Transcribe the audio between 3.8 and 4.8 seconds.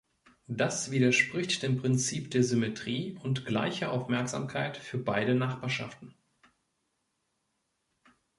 Aufmerksamkeit